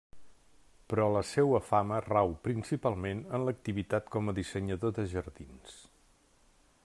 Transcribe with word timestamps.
Però 0.91 1.03
la 1.15 1.21
seua 1.31 1.59
fama 1.65 1.99
rau 2.05 2.33
principalment 2.47 3.21
en 3.39 3.47
l'activitat 3.49 4.09
com 4.17 4.31
a 4.33 4.37
dissenyador 4.41 4.99
de 5.01 5.07
jardins. 5.15 5.79